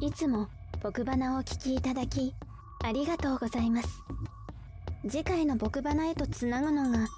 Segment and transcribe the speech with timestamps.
[0.00, 0.46] いつも
[0.80, 2.32] 僕花をお聞きいただき
[2.84, 3.88] ありがとうございます。
[5.08, 7.08] 次回の僕花へとつなぐのが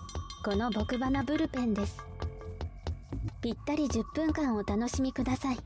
[0.42, 1.98] この僕花ブルペンです。
[3.42, 5.58] ぴったり10分間お楽しみください。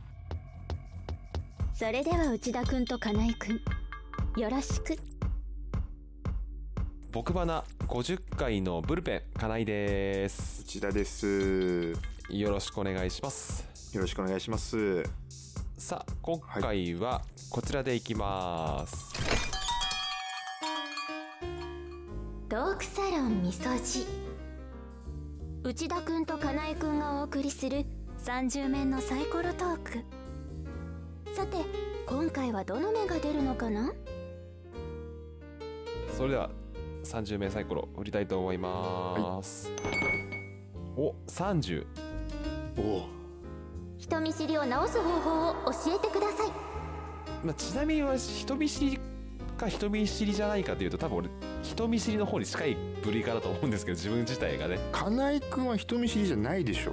[1.73, 3.61] それでは内田くんと金井くん
[4.41, 4.97] よろしく。
[7.13, 10.63] 僕花50回のブルペン金井です。
[10.63, 11.93] 内田です。
[11.93, 11.97] よ
[12.31, 13.69] よろしくお願いします。
[13.95, 15.05] ろしくお願いします。
[15.85, 19.13] さあ今回はこちらでいきます、
[22.49, 24.07] トークサロンみそじ。
[25.63, 27.85] 内田くんと金井くんがお送りする
[28.25, 29.91] 30面のサイコロトーク。
[31.35, 31.59] さて
[32.07, 33.93] 今回はどの目が出るのかな？
[36.17, 36.49] それでは
[37.05, 39.71] 30名サイコロ振りたいと思います、
[40.97, 41.85] お30
[42.79, 43.14] おお。
[43.99, 46.53] 人見知りを直す方法を教えてください
[47.45, 48.99] まあ、ちなみには人見知り
[49.59, 51.29] か人見知りじゃないかというと多分俺
[51.63, 56.93] 人見知りの方に近い部類かなと思うんですけど自分自体がね金井くんは人見知りじゃないでしょ。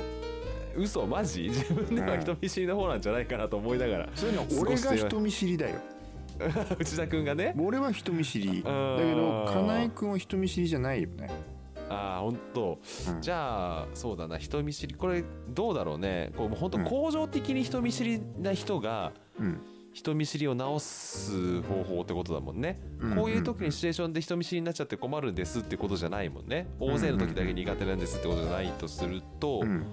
[0.76, 1.50] 嘘マジ？
[1.50, 5.76] 自分では人見知りの方なんじゃないかなと思いながらそれには俺が人見知りだよ。
[6.80, 8.48] 内田君がね俺は人見知り。
[8.48, 11.30] だけど金井くんは人見知りじゃないよね。
[11.92, 12.80] ああ本当。
[13.10, 13.22] うん。
[13.22, 14.96] じゃあそうだな人見知り。
[14.96, 16.32] これどうだろうね。
[16.38, 16.86] こうもう本当うん。
[16.86, 19.62] 恒常的に人見知りな人がうん。
[19.94, 23.16] 人見知りを直す方法ってことだもんね、うん。
[23.16, 26.70] こういう時にシチュエーションで人見知りになっちゃって困るんですってことじゃないもんね。
[26.80, 29.86] 大勢の時だけ苦手なんですってことじゃないとすると、うん。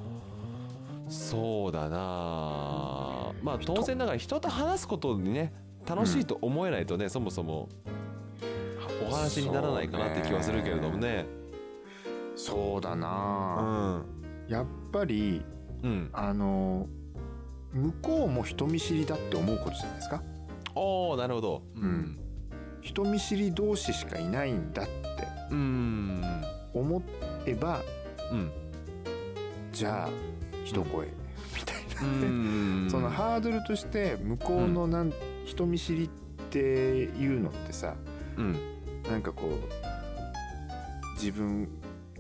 [1.09, 3.33] そうだな。
[3.43, 5.53] まあ当然ながら人と話すことにね
[5.85, 7.69] 楽しいと思えないとね、そもそも
[9.05, 11.27] お話にならないかなって気はするけれどもね
[12.49, 13.99] そうだうな。
[13.99, 14.05] ん。
[14.49, 15.43] やっぱり
[15.83, 16.11] うん。
[16.13, 16.87] あの
[17.73, 20.23] 向こうも人見知りだって思うことじゃないですか？
[20.75, 21.63] おおなるほど。
[21.77, 22.19] うん。
[22.81, 24.91] 人見知り同士しかいないんだって。
[25.51, 26.23] うん。
[26.73, 27.03] 思
[27.45, 27.81] えば
[28.33, 28.51] うん。
[29.73, 30.11] じゃあ
[30.65, 31.13] 一声み
[31.65, 32.09] たいな。
[32.09, 32.89] うん。
[32.91, 35.13] そのハードルとして向こうのなん、
[35.45, 36.09] 人見知りっ
[36.51, 37.95] ていうのってさ
[38.37, 38.57] うん。
[39.11, 41.69] なんかこう自分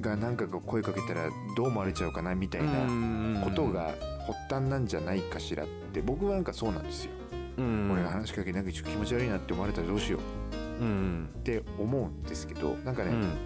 [0.00, 3.94] がなんかこう声かけたらどう思われちゃうかなみたいなことが
[4.26, 7.10] 発端なんじゃないかしらって僕はなんかそうなんですよ、
[7.56, 7.90] うん。
[7.92, 10.82] 俺が話しかけなんかちょっと気持ち悪いなって思われたらどうしよう。
[10.82, 13.36] うんって思うんですけどなんかねうん。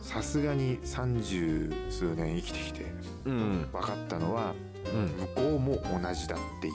[0.00, 2.86] さすがに三十数年生きてきて
[3.26, 3.68] うん。
[3.72, 4.54] 分かったのは
[4.94, 5.08] うん。
[5.08, 6.74] 向こうも同じだっていう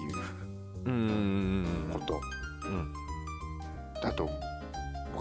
[0.85, 2.21] うんこと。
[2.65, 2.93] うん。
[4.01, 4.31] だと僕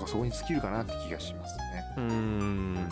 [0.07, 1.85] はそこに尽きるかなって気がしますね。
[1.97, 2.89] うん。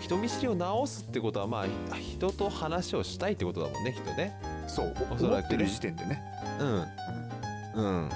[0.00, 4.36] 人見知りを直すってことはまあ人と話をしたいってことだもんねきっとね。
[4.66, 6.22] そうおそらくね思ってる時点でね。
[6.58, 6.86] うん。
[7.74, 8.08] うん。
[8.08, 8.10] っ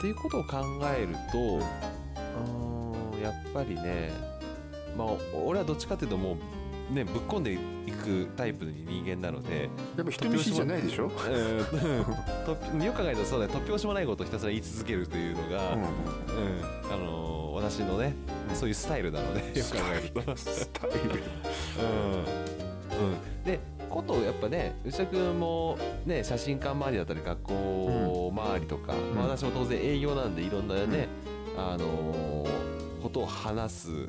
[0.00, 0.56] ていうことを考
[0.96, 4.10] えるとうーんやっぱりね
[4.96, 5.08] まあ
[5.44, 6.36] 俺はどっちかっていうともう
[6.90, 7.58] ねぶっ込んでい
[7.92, 11.04] くタイプの人間なのでやっぱ人見知りじゃないでしょ？
[11.04, 11.10] うん。
[12.44, 12.52] と
[12.84, 15.84] よく考えるとそうだね突拍子もないことをひたすら言い続けるというのが、ううん。
[16.92, 18.14] あのー私のね
[18.54, 20.36] そういうスタイルなのでよく考えると。
[20.36, 20.98] スタイル。
[20.98, 21.08] うん。
[23.06, 23.60] うん、で
[23.90, 31.08] ことやっぱね内田君もね写真館周りだったり学校周りとか、んまあ、私も当然営業なんでいろんなね、
[31.56, 32.71] あのー
[33.12, 34.08] ことを話すうん。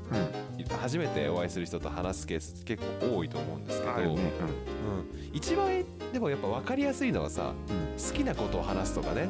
[0.82, 4.16] 初めてお会いする人と話すケース結構多いと思うんですけど、あるね。
[4.16, 5.84] うん、一番
[6.14, 8.02] でもやっぱ分かりやすいのはさうん。
[8.02, 9.30] 好きなことを話すとかね、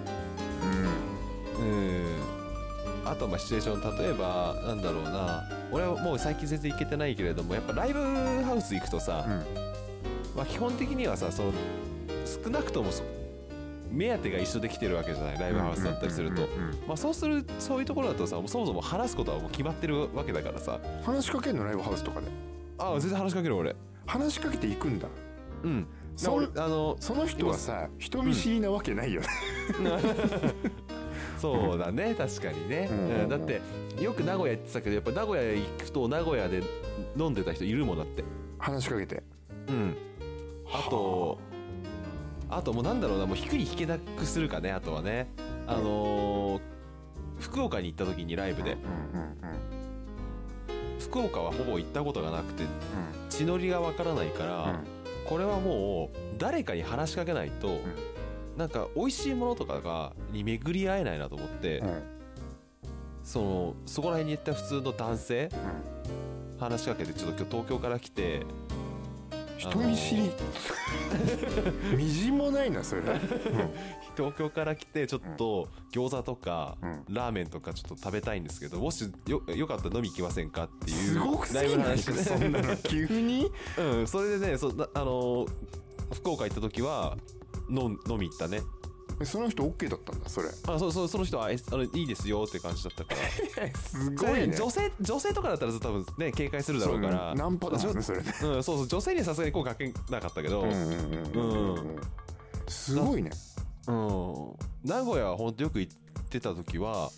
[1.59, 1.65] うん。
[1.65, 2.05] うん、
[3.05, 9.43] あとまあシチュエーション例えばなんだろうな俺はもう最近全然行けてないけれどもやっぱライブハウス行くとさ、うん。
[10.35, 11.51] まあ、基本的にはさその
[12.43, 13.03] 少なくともそ
[13.93, 16.41] 目当てが一緒で来てるわけじゃないライブハウスだったりすると。
[16.87, 20.79] まあそうするそういうところだとさそもそも話すことはもう決まってるわけだからさ。
[21.03, 22.27] 話しかけんのライブハウスとかで。
[22.79, 23.75] ああ全然話しかける俺。
[24.07, 25.07] 話しかけていくんだ。
[25.63, 25.87] うん。
[26.15, 29.27] そ俺あのその人はさ人見知りなわけないよね。
[31.37, 33.61] そうだね確かにね、うんうんだって
[34.01, 36.63] よく名古屋行ってたけどやっぱ名古屋行くと名古屋で
[37.17, 38.23] 飲んでた人いるもんだって。
[38.57, 39.21] 話しかけて。
[39.67, 39.95] うん。
[40.71, 41.37] あと
[42.57, 45.27] あともうなんだろうなもう引くに引けなくするかねあとはね。
[45.67, 46.61] あのー
[47.39, 48.77] 福岡に行った時にライブで。
[50.99, 52.67] 福岡はほぼ行ったことがなくてう
[53.29, 54.79] 地のりがわからないから、
[55.25, 57.81] これはもう誰かに話しかけないと、
[58.57, 61.83] なんか美味しいものとかがに巡り合えないなと思って、
[63.23, 65.49] そのそこら辺に行った普通の男性
[66.59, 68.45] 話しかけてちょっと今日東京から来て
[69.69, 70.31] 人見知り。
[71.97, 73.09] みじんもないなそれ、う ん
[74.15, 77.03] 東京から来てちょっと餃子とかうん。
[77.09, 83.51] ラーメンとかちょっと食べたいんですけどもしよよかったら飲み行きませんかっていうすごくすライブのぎないか話でそんなの急に？
[83.77, 85.49] うんそれでねそなあのー
[86.13, 87.17] 福岡行った時は
[87.69, 88.61] 飲み行ったね
[89.23, 90.49] その人 OK だったんだそれ。
[90.67, 93.15] あそうそうその人はえあのいいですよって感じだったか
[93.59, 93.67] ら。
[93.77, 94.55] すごいね。
[94.55, 97.17] 女性女性とかだったら多分ね警戒するだろうから。
[97.29, 98.33] そうナンパだもんねそれね。
[98.43, 101.95] うん、そうそう女性にはさすがに声かけなかったけど、うん
[102.67, 103.31] すごいね。
[103.87, 105.93] うん、名古屋は本当よく行っ
[106.29, 107.11] てた時は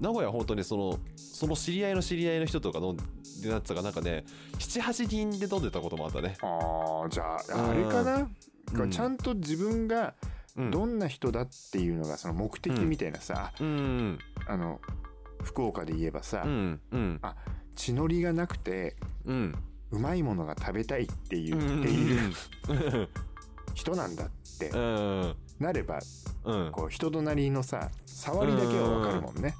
[0.00, 2.96] 名古屋は本当にそのその知り合いの知り合いの人とか飲ん
[3.42, 4.24] でなってたかなんかね
[4.58, 6.36] 78人で飲んでたこともあったね。
[6.42, 8.28] ああじゃあうんあれかな、
[8.74, 8.90] うん。
[8.90, 14.18] ちゃんと自分がうんどんな人だっていうのがその目的みたいなさ、うん。
[14.46, 14.80] あの
[15.42, 16.80] 福岡で言えばさ、うん。
[16.90, 17.18] うん。
[17.22, 17.36] あ
[17.76, 19.54] 血のりがなくてうん。
[19.90, 22.18] うまいものが食べたいって言っている
[23.74, 25.34] 人なんだってうん。
[25.58, 26.00] なれば
[26.44, 26.72] うん。
[26.72, 29.54] こう人となりのさ触りだけはわかるもんね。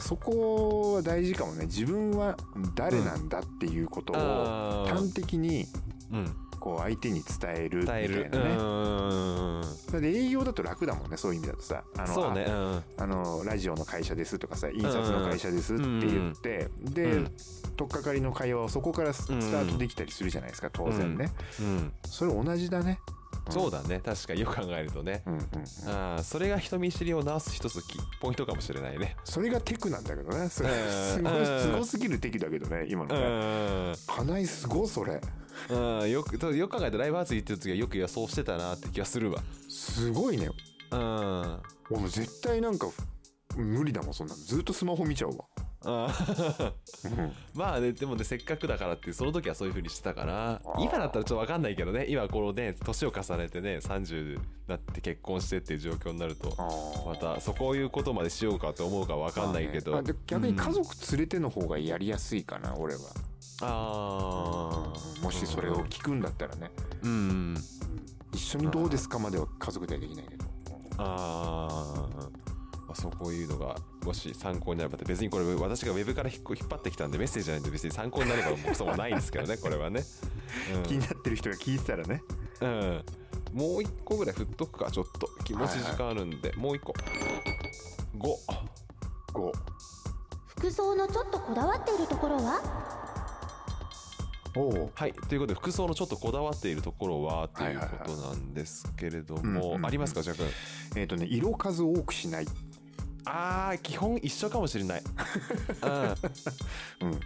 [0.00, 1.66] そこは大事かもね。
[1.66, 2.36] 自分は
[2.74, 5.66] 誰なんだっていうことを端的に
[6.10, 8.30] うんこう相手に伝えるみたいなね。
[8.30, 11.82] うんだって営業だと楽だもんねそういう意味だとさ。
[11.96, 17.32] あのそうねああのラジオの会社ですとかさ印刷の会社ですって言って、で、うん。
[17.76, 21.66] 取っかかりの会話をそこからススタートできたりするじゃないですか当然ね、うん。
[21.66, 21.92] うん。
[22.04, 23.00] それ同じだね
[23.50, 24.00] そうだね。
[24.04, 25.22] 確かによく考えるとね。
[25.26, 25.88] うんうんうん。
[25.88, 29.16] ああそれが人見知りを直す一つきポイントかもしれないね。
[29.24, 30.48] それがテクなんだけどね。
[30.48, 30.76] それうん
[31.16, 33.94] すごいうんすごすぎるテクだけどね今のうねん。
[34.06, 35.20] 金井すごいそれ。
[35.70, 39.42] うんよくよく考えたらライブハウス行ってる時はよく予想してたなって気がするわ。
[39.68, 40.48] すごいね。
[40.90, 41.58] うん。
[41.90, 42.86] 俺絶対なんか
[43.56, 44.40] 無理だもんそんなの。
[44.42, 45.44] ずっとスマホ見ちゃうわ、
[47.54, 56.54] まあねでもねせっかくだからってその時はそういう風にしてたから今だったらちょっと分かんないけどね今このね年を重ねてね30になって結婚してっていう状況になると
[57.06, 60.14] またそこいうことまでしようかと思うか分かんないけど、まあね。
[60.26, 63.00] 逆に家族連れての方がやりやすいかな、俺は。
[63.62, 66.70] ああもしそれを聞くんだったらね。
[67.02, 67.56] うん。
[68.32, 70.44] 一緒にどうですかまでは家族ではできないけど。
[70.98, 72.41] あー
[72.92, 73.74] まあそうこういうのが
[74.04, 80.02] もし参考になればって別にこれ私がウェブから引っ引っ張ってきたんでメッセージじゃないんで別に参考になればもうそうもないんですけどねこれはね、
[80.84, 82.22] 気になってる人が聞いてたらね。
[82.60, 82.68] うん。
[82.68, 83.04] うん、
[83.52, 86.92] もう一個ぐらい振っとくかちょっと気持ち時間あるんで、もう一個。
[86.92, 88.36] 5
[89.32, 89.52] 5
[90.46, 92.92] 服装のちょっとこだわっているところは？
[94.54, 95.12] おおはい。
[95.12, 100.44] ということで服装のちょっとこだわっているところはというはいはいはいことなんですけれどうんうんうんもありますかジャック
[100.96, 102.46] えっ、とね色数多くしない
[103.24, 105.02] あー基本一緒かもしれない。
[107.02, 107.08] うん。
[107.08, 107.20] うん。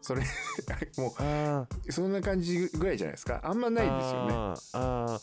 [0.00, 0.22] それ
[0.98, 3.40] もあうそんな感じぐらいじゃないですか？
[3.44, 4.32] あんまないですよね。
[4.34, 5.20] あーあー。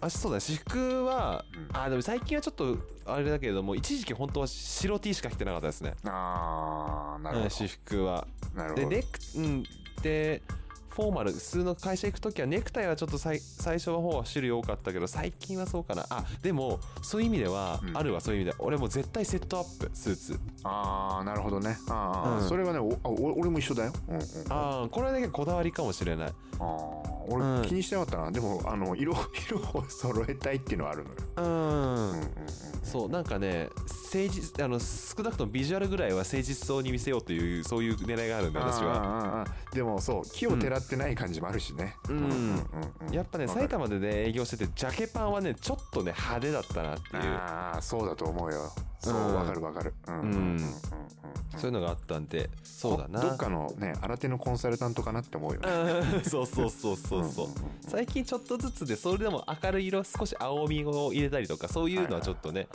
[0.00, 0.40] あそうだね。
[0.40, 1.68] 私服は、うん。
[1.76, 5.94] あーでも最近はちょっとあれだけれども一時期本当は白 T しか着てなかったですね。
[6.04, 8.26] ああなるほうん私服は。
[8.54, 8.88] どなるほど。
[8.88, 9.64] でネクうん。
[10.02, 10.42] で
[10.94, 16.04] フォーマル普通の会社行く時はネクタイはちょっと最最初の方は種類多かったけど最近はそうかな。
[16.10, 17.96] あでもそういう意味では、うん。
[17.96, 18.56] あるわそういう意味では。
[18.60, 20.40] 俺も絶対セットアップスーツ。
[20.64, 21.78] ああなるほどね。
[21.88, 22.48] ああ、うん。
[22.48, 22.98] それはねお
[23.38, 26.32] 俺も一緒だよ、うんうん、あああこれだけこだわりかもしれない。
[26.60, 27.62] あ俺うん。
[27.62, 29.14] 気にしてなかったな、でもあの色
[29.46, 32.28] 色を揃えたいっていうのはあるのよ、うん、うんうんうん、
[32.82, 33.68] そうなんかね
[34.12, 39.46] 誠実あの少なくともビジュアルぐらいは誠実そうに見せようというそういう狙いがあるんで私は。
[39.72, 42.16] でもそう木をてらってない感じもあるしね、うん。
[42.16, 42.24] うん
[43.06, 47.22] うんやっぱね埼玉でね営業しててジャケパンはねちょっとね派手だったなっていう。
[47.22, 48.70] ああそうだと思うよ。
[49.00, 49.34] そううん。
[49.34, 49.94] わかるわかる。
[50.08, 50.38] うんうんうんうん。
[50.38, 50.60] うん
[51.56, 53.20] そういうのがあったんでそうだな。
[53.20, 55.68] どっかのね新手のコンサルタントかなって思うよね。
[56.16, 57.30] うんそうそうそうそう。
[57.30, 57.48] そう
[57.88, 62.68] 最近ちょっとずつでそれでも明るい色少し青みを入れたりとかそういうのはちょっとね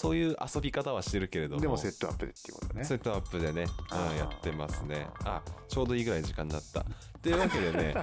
[0.00, 1.60] そういう遊び方はしてるけれども。
[1.60, 2.84] でもセットアップでっていうことね。
[2.84, 5.06] セットアップでね、うん、やってますね。
[5.26, 6.86] あちょうどいいぐらいの時間になった。
[7.20, 7.94] というわけでね。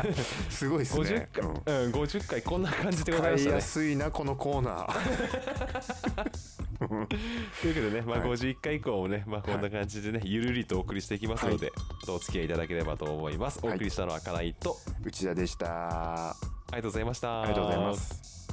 [0.50, 1.52] すごいです50ね回、うん。
[1.52, 3.60] うん、50回こんな感じでございましたね。
[3.62, 4.92] すいなこのコーナー。
[6.76, 7.06] というわ
[7.62, 8.28] けでね、まあ、はい。
[8.28, 11.72] 51回以降もね、まあ、こんな感じでね、ゆるりとお送りしていきますので、
[12.06, 13.60] お付き合いいただければと思います。
[13.62, 13.76] おはい。
[13.78, 16.32] 送りしたのは金井と、内田でした。
[16.32, 16.36] あ
[16.72, 17.40] りがとうございました。
[17.40, 18.45] ありがとうございます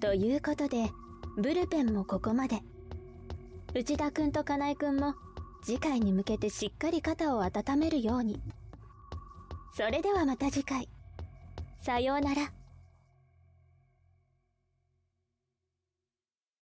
[0.00, 0.90] ということで
[1.36, 2.62] ブルペンもここまで。
[3.74, 5.14] 内田くんと金井くんも
[5.62, 8.40] 次回に向けてしっかり肩を温めるように。
[9.74, 10.88] それではまた次回。
[11.82, 12.50] さようなら。